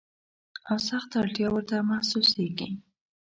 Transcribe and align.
او 0.69 0.77
سخته 0.89 1.15
اړتیا 1.23 1.47
ورته 1.51 1.75
محسوسیږي. 1.89 2.69